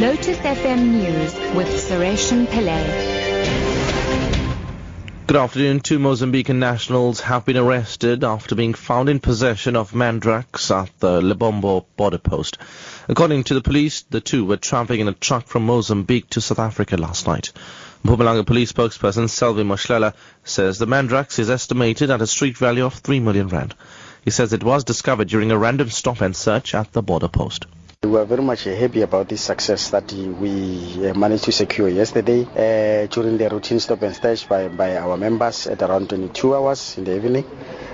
[0.00, 2.84] Lotus FM News with Sureshan Pillay.
[5.26, 5.80] Good afternoon.
[5.80, 11.20] Two Mozambican nationals have been arrested after being found in possession of mandrax at the
[11.20, 12.58] Lebombo border post.
[13.08, 16.60] According to the police, the two were traveling in a truck from Mozambique to South
[16.60, 17.50] Africa last night.
[18.04, 22.94] Mpumalanga police spokesperson Selvy Mohlala says the mandrax is estimated at a street value of
[22.94, 23.74] 3 million rand.
[24.24, 27.66] He says it was discovered during a random stop and search at the border post.
[28.04, 33.08] We are very much happy about this success that we managed to secure yesterday uh,
[33.08, 37.02] during the routine stop and search by, by our members at around 22 hours in
[37.02, 37.44] the evening.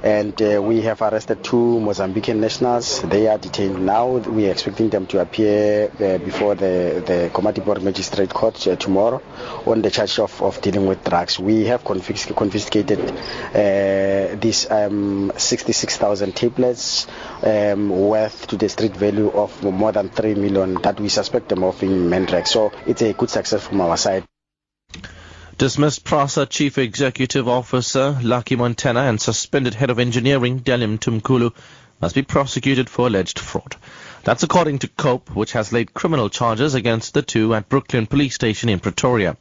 [0.00, 3.02] And uh, we have arrested two Mozambican nationals.
[3.02, 4.18] They are detained now.
[4.18, 9.20] We are expecting them to appear uh, before the, the Komatipoort Magistrate Court uh, tomorrow
[9.66, 11.40] on the charge of, of dealing with drugs.
[11.40, 17.08] We have confisc- confiscated uh, these um, 66,000 tablets
[17.42, 21.64] um, worth to the street value of more than 3 million that we suspect them
[21.64, 22.48] of in Mandrax.
[22.48, 24.24] So it's a good success from our side.
[25.58, 31.52] Dismissed PRASA Chief Executive Officer Lucky Montana and suspended Head of Engineering Daniel Mtimkulu
[32.00, 33.74] must be prosecuted for alleged fraud.
[34.22, 38.34] That's according to COPE, which has laid criminal charges against the two at Brooklyn Police
[38.34, 39.36] Station in Pretoria.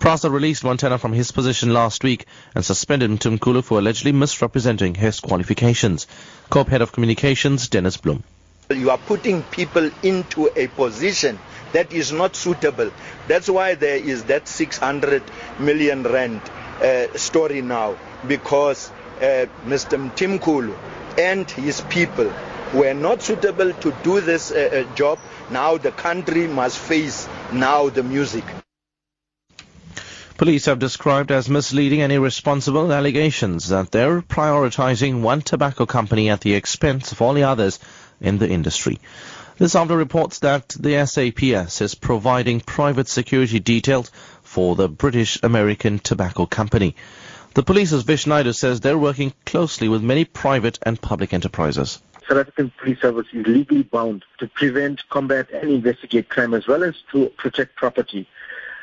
[0.00, 5.20] PRASA released Montana from his position last week and suspended Mtimkulu for allegedly misrepresenting his
[5.20, 6.06] qualifications.
[6.50, 8.22] COPE Head of Communications Dennis Bloem.
[8.70, 11.38] You are putting people into a position
[11.74, 12.90] that is not suitable.
[13.28, 15.22] That's why there is that 600
[15.58, 16.40] million rand
[16.80, 19.98] uh, story now, because uh, Mr.
[20.10, 20.74] Mtimkulu
[21.18, 22.32] and his people
[22.72, 25.18] were not suitable to do this uh, job.
[25.50, 28.44] Now the country must face now the music.
[30.36, 36.40] Police have described as misleading and irresponsible allegations that they're prioritizing one tobacco company at
[36.40, 37.78] the expense of all the others
[38.24, 38.98] in the industry.
[39.56, 44.10] This after reports that the SAPS is providing private security details
[44.42, 46.96] for the British American Tobacco Company.
[47.54, 52.00] The police's Vish says they're working closely with many private and public enterprises.
[52.28, 56.82] South African Police Service is legally bound to prevent, combat and investigate crime as well
[56.82, 58.26] as to protect property.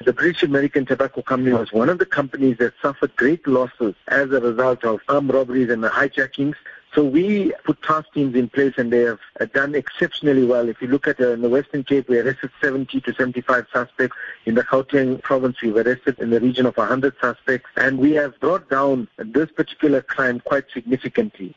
[0.05, 4.31] The British American Tobacco Company was one of the companies that suffered great losses as
[4.31, 6.55] a result of armed robberies and hijackings.
[6.93, 9.19] So we put task teams in place and they have
[9.53, 10.67] done exceptionally well.
[10.67, 14.17] If you look at uh, in the Western Cape, we arrested 70 to 75 suspects.
[14.45, 17.69] In the Gauteng province, we've arrested in the region of 100 suspects.
[17.77, 21.55] And we have brought down this particular crime quite significantly.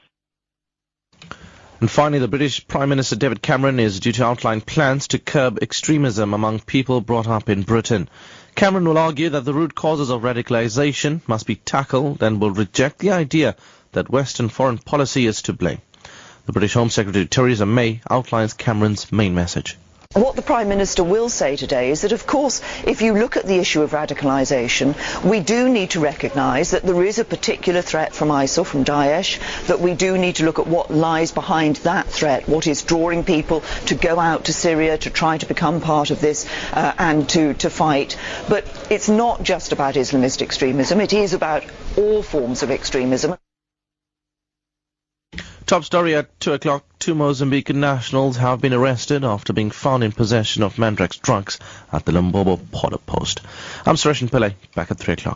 [1.80, 5.58] And finally, the British Prime Minister David Cameron is due to outline plans to curb
[5.60, 8.08] extremism among people brought up in Britain.
[8.54, 13.00] Cameron will argue that the root causes of radicalization must be tackled and will reject
[13.00, 13.56] the idea
[13.94, 15.80] that Western foreign policy is to blame.
[16.46, 19.78] The British Home Secretary Theresa May outlines Cameron's main message.
[20.14, 23.46] What the Prime Minister will say today is that, of course, if you look at
[23.46, 24.94] the issue of radicalisation,
[25.28, 29.40] we do need to recognise that there is a particular threat from ISIL, from Daesh,
[29.66, 33.24] that we do need to look at what lies behind that threat, what is drawing
[33.24, 37.28] people to go out to Syria to try to become part of this uh, and
[37.30, 38.16] to, to fight.
[38.48, 41.64] But it's not just about Islamist extremism, it is about
[41.96, 43.36] all forms of extremism.
[45.66, 46.84] Top story at 2 o'clock.
[46.98, 51.58] Two Mozambican nationals have been arrested after being found in possession of Mandrax drugs
[51.90, 53.40] at the Lebombo border post.
[53.86, 55.32] I'm Suresh Pillay, back at 3 o'clock.